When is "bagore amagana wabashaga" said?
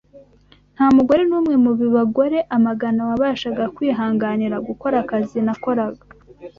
1.95-3.63